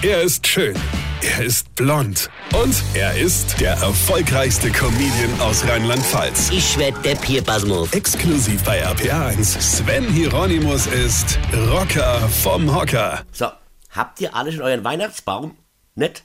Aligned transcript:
Er 0.00 0.22
ist 0.22 0.46
schön. 0.46 0.76
Er 1.22 1.44
ist 1.44 1.74
blond. 1.74 2.30
Und 2.54 2.84
er 2.94 3.18
ist 3.18 3.60
der 3.60 3.72
erfolgreichste 3.72 4.70
Comedian 4.70 5.40
aus 5.40 5.66
Rheinland-Pfalz. 5.66 6.50
Ich 6.52 6.78
werd 6.78 7.04
der 7.04 7.16
Pierpasmus. 7.16 7.92
Exklusiv 7.92 8.62
bei 8.62 8.86
RPA1. 8.86 9.60
Sven 9.60 10.04
Hieronymus 10.04 10.86
ist 10.86 11.36
Rocker 11.72 12.20
vom 12.28 12.72
Hocker. 12.72 13.24
So, 13.32 13.48
habt 13.90 14.20
ihr 14.20 14.36
alle 14.36 14.52
schon 14.52 14.62
euren 14.62 14.84
Weihnachtsbaum? 14.84 15.56
Nett? 15.96 16.22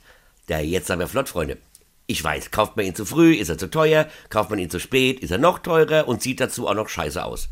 Der 0.48 0.64
jetzt 0.64 0.92
aber 0.92 1.08
flott, 1.08 1.28
Freunde. 1.28 1.58
Ich 2.06 2.22
weiß, 2.22 2.52
kauft 2.52 2.76
man 2.76 2.86
ihn 2.86 2.94
zu 2.94 3.04
früh, 3.04 3.34
ist 3.34 3.48
er 3.48 3.58
zu 3.58 3.68
teuer, 3.68 4.06
kauft 4.28 4.50
man 4.50 4.60
ihn 4.60 4.70
zu 4.70 4.78
spät, 4.78 5.18
ist 5.18 5.32
er 5.32 5.38
noch 5.38 5.58
teurer 5.58 6.06
und 6.06 6.22
sieht 6.22 6.38
dazu 6.38 6.68
auch 6.68 6.74
noch 6.74 6.88
scheiße 6.88 7.24
aus. 7.24 7.48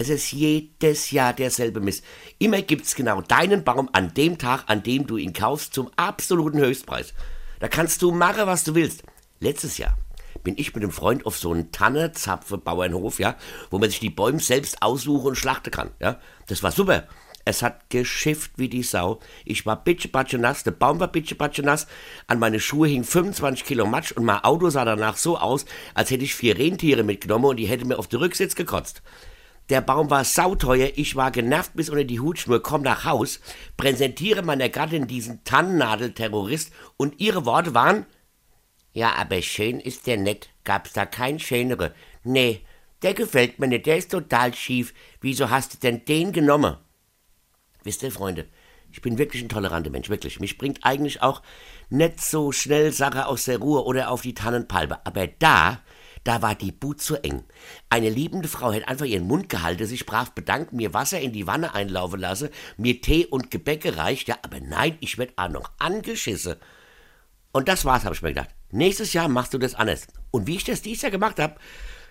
Es 0.00 0.08
ist 0.08 0.32
jedes 0.32 1.10
Jahr 1.10 1.34
derselbe 1.34 1.78
Mist. 1.80 2.02
Immer 2.38 2.62
gibt's 2.62 2.94
genau 2.94 3.20
deinen 3.20 3.64
Baum 3.64 3.90
an 3.92 4.14
dem 4.14 4.38
Tag, 4.38 4.64
an 4.66 4.82
dem 4.82 5.06
du 5.06 5.18
ihn 5.18 5.34
kaufst, 5.34 5.74
zum 5.74 5.90
absoluten 5.94 6.58
Höchstpreis. 6.58 7.12
Da 7.58 7.68
kannst 7.68 8.00
du 8.00 8.10
machen, 8.10 8.46
was 8.46 8.64
du 8.64 8.74
willst. 8.74 9.02
Letztes 9.40 9.76
Jahr 9.76 9.98
bin 10.42 10.54
ich 10.56 10.74
mit 10.74 10.82
einem 10.82 10.90
Freund 10.90 11.26
auf 11.26 11.36
so 11.36 11.52
einen 11.52 11.70
Tannezapfe-Bauernhof, 11.70 13.18
ja, 13.18 13.36
wo 13.68 13.78
man 13.78 13.90
sich 13.90 14.00
die 14.00 14.08
Bäume 14.08 14.40
selbst 14.40 14.80
aussuchen 14.80 15.26
und 15.26 15.36
schlachten 15.36 15.70
kann, 15.70 15.90
ja. 16.00 16.18
Das 16.46 16.62
war 16.62 16.72
super. 16.72 17.06
Es 17.44 17.62
hat 17.62 17.90
geschifft 17.90 18.52
wie 18.56 18.70
die 18.70 18.82
Sau. 18.82 19.20
Ich 19.44 19.66
war 19.66 19.84
bitschebatsche 19.84 20.38
nass, 20.38 20.64
der 20.64 20.70
Baum 20.70 20.98
war 20.98 21.08
bitschebatsche 21.08 21.60
nass, 21.60 21.86
an 22.26 22.38
meine 22.38 22.60
Schuhe 22.60 22.88
hing 22.88 23.04
25 23.04 23.66
Kilo 23.66 23.84
Matsch 23.84 24.12
und 24.12 24.24
mein 24.24 24.44
Auto 24.44 24.70
sah 24.70 24.86
danach 24.86 25.18
so 25.18 25.36
aus, 25.36 25.66
als 25.92 26.10
hätte 26.10 26.24
ich 26.24 26.34
vier 26.34 26.56
Rentiere 26.56 27.02
mitgenommen 27.02 27.44
und 27.44 27.58
die 27.58 27.66
hätte 27.66 27.84
mir 27.84 27.98
auf 27.98 28.08
den 28.08 28.20
Rücksitz 28.20 28.54
gekotzt. 28.54 29.02
Der 29.70 29.80
Baum 29.80 30.10
war 30.10 30.24
sauteuer, 30.24 30.90
ich 30.96 31.14
war 31.14 31.30
genervt 31.30 31.74
bis 31.74 31.88
unter 31.88 32.04
die 32.04 32.20
Hutschnur, 32.20 32.60
komm 32.60 32.82
nach 32.82 33.04
Haus, 33.04 33.40
präsentiere 33.76 34.42
meiner 34.42 34.68
Gattin 34.68 35.06
diesen 35.06 35.44
Tannennadelterrorist 35.44 36.72
und 36.96 37.20
ihre 37.20 37.46
Worte 37.46 37.72
waren, 37.72 38.04
ja, 38.92 39.14
aber 39.14 39.40
schön 39.42 39.78
ist 39.78 40.08
der 40.08 40.16
nett, 40.16 40.50
gab's 40.64 40.92
da 40.92 41.06
kein 41.06 41.38
schönere. 41.38 41.94
Nee, 42.24 42.62
der 43.02 43.14
gefällt 43.14 43.60
mir 43.60 43.68
nicht, 43.68 43.86
der 43.86 43.98
ist 43.98 44.10
total 44.10 44.52
schief. 44.54 44.92
Wieso 45.20 45.48
hast 45.50 45.74
du 45.74 45.78
denn 45.78 46.04
den 46.04 46.32
genommen? 46.32 46.76
Wisst 47.84 48.02
ihr, 48.02 48.10
Freunde, 48.10 48.46
ich 48.90 49.00
bin 49.00 49.18
wirklich 49.18 49.42
ein 49.42 49.48
toleranter 49.48 49.90
Mensch, 49.90 50.08
wirklich. 50.08 50.40
Mich 50.40 50.58
bringt 50.58 50.84
eigentlich 50.84 51.22
auch 51.22 51.42
nicht 51.88 52.20
so 52.20 52.50
schnell 52.50 52.92
Sache 52.92 53.26
aus 53.26 53.44
der 53.44 53.58
Ruhe 53.58 53.84
oder 53.84 54.10
auf 54.10 54.22
die 54.22 54.34
Tannenpalme. 54.34 55.04
Aber 55.06 55.28
da 55.28 55.80
da 56.24 56.42
war 56.42 56.54
die 56.54 56.72
But 56.72 57.00
zu 57.00 57.16
eng. 57.22 57.44
Eine 57.88 58.10
liebende 58.10 58.48
Frau 58.48 58.72
hätte 58.72 58.88
einfach 58.88 59.06
ihren 59.06 59.26
Mund 59.26 59.48
gehalten, 59.48 59.86
sich 59.86 60.06
brav 60.06 60.32
bedankt, 60.32 60.72
mir 60.72 60.92
Wasser 60.92 61.20
in 61.20 61.32
die 61.32 61.46
Wanne 61.46 61.74
einlaufen 61.74 62.20
lassen, 62.20 62.50
mir 62.76 63.00
Tee 63.00 63.26
und 63.26 63.50
Gebäck 63.50 63.82
gereicht, 63.82 64.28
ja, 64.28 64.38
aber 64.42 64.60
nein, 64.60 64.96
ich 65.00 65.18
werd 65.18 65.32
auch 65.36 65.48
noch 65.48 65.70
angeschissen. 65.78 66.56
Und 67.52 67.68
das 67.68 67.84
war's, 67.84 68.04
habe 68.04 68.14
ich 68.14 68.22
mir 68.22 68.28
gedacht. 68.30 68.50
Nächstes 68.70 69.12
Jahr 69.12 69.28
machst 69.28 69.54
du 69.54 69.58
das 69.58 69.74
anders. 69.74 70.06
Und 70.30 70.46
wie 70.46 70.56
ich 70.56 70.64
das 70.64 70.82
dieses 70.82 71.02
Jahr 71.02 71.10
gemacht 71.10 71.38
hab, 71.38 71.58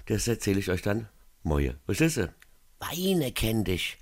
das 0.08 0.28
erzähle 0.28 0.60
ich 0.60 0.70
euch 0.70 0.82
dann 0.82 1.08
morgen. 1.44 1.80
Verstehst 1.86 2.18
du? 2.18 2.34
Weine 2.80 3.32
kenn 3.32 3.64
dich. 3.64 3.98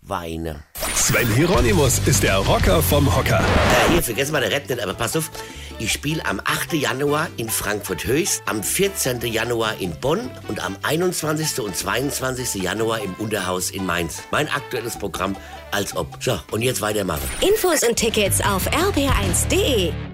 Weine. 0.00 0.64
Sven 0.94 1.28
Hieronymus 1.34 2.00
ist 2.06 2.22
der 2.22 2.36
Rocker 2.36 2.82
vom 2.82 3.14
Hocker. 3.14 3.40
Äh, 3.40 3.92
hier, 3.92 4.02
vergessen 4.02 4.32
mal 4.32 4.40
der 4.40 4.50
Rap 4.50 4.68
nicht, 4.68 4.82
aber 4.82 4.94
pass 4.94 5.16
auf. 5.16 5.30
Ich 5.78 5.92
spiele 5.92 6.24
am 6.26 6.40
8. 6.44 6.72
Januar 6.72 7.28
in 7.36 7.48
Frankfurt-Höchst, 7.48 8.42
am 8.46 8.62
14. 8.62 9.20
Januar 9.22 9.80
in 9.80 9.92
Bonn 10.00 10.30
und 10.48 10.64
am 10.64 10.76
21. 10.82 11.60
und 11.60 11.76
22. 11.76 12.62
Januar 12.62 13.00
im 13.00 13.14
Unterhaus 13.14 13.70
in 13.70 13.86
Mainz. 13.86 14.22
Mein 14.32 14.48
aktuelles 14.48 14.98
Programm 14.98 15.36
als 15.70 15.96
ob. 15.96 16.18
So, 16.20 16.38
und 16.50 16.62
jetzt 16.62 16.80
weitermachen. 16.80 17.22
Infos 17.40 17.82
und 17.84 17.96
Tickets 17.96 18.40
auf 18.40 18.68
rb1.de. 18.68 20.07